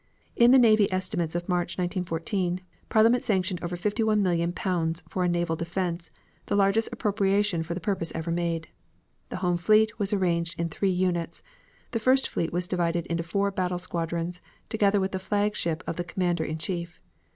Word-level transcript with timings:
In 0.35 0.49
the 0.49 0.57
navy 0.57 0.91
estimates 0.91 1.35
of 1.35 1.47
March, 1.47 1.77
1914, 1.77 2.61
Parliament 2.89 3.23
sanctioned 3.23 3.63
over 3.63 3.77
51,000,000 3.77 4.55
Pounds 4.55 5.03
for 5.07 5.23
a 5.23 5.27
naval 5.29 5.55
defense, 5.55 6.09
the 6.47 6.55
largest 6.55 6.89
appropriation 6.91 7.61
for 7.61 7.75
the 7.75 7.79
purpose 7.79 8.11
ever 8.15 8.31
made. 8.31 8.67
The 9.29 9.37
home 9.45 9.57
fleet 9.57 9.99
was 9.99 10.11
arranged 10.11 10.59
in 10.59 10.69
three 10.69 10.89
units, 10.89 11.43
the 11.91 11.99
first 11.99 12.27
fleet 12.29 12.51
was 12.51 12.67
divided 12.67 13.05
into 13.11 13.21
four 13.21 13.51
battle 13.51 13.77
squadrons, 13.77 14.41
together 14.69 14.99
with 14.99 15.11
the 15.11 15.19
flagship 15.19 15.83
of 15.85 15.97
the 15.97 16.03
commander 16.03 16.43
in 16.43 16.57
chief. 16.57 16.99